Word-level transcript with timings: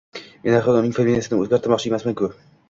Men 0.45 0.55
axir 0.59 0.79
uning 0.79 0.95
familiyasini 0.99 1.39
oʻzgartirmoqchi 1.43 1.93
emasman-ku! 1.93 2.33